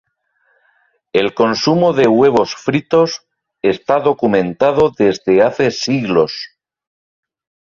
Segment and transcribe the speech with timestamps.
[1.13, 3.27] El consumo de huevos fritos
[3.61, 6.57] está documentado desde hace siglos.